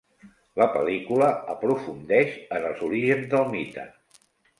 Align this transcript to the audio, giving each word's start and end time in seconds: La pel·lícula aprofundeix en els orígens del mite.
La 0.59 0.65
pel·lícula 0.77 1.27
aprofundeix 1.55 2.31
en 2.57 2.65
els 2.71 2.81
orígens 2.87 3.29
del 3.35 3.47
mite. 3.53 3.85